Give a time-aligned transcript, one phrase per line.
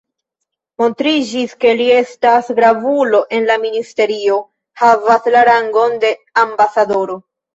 [0.81, 4.39] Montriĝis, ke li estas gravulo en la ministerio,
[4.85, 6.11] havas la rangon de
[6.45, 7.19] ambasadoro.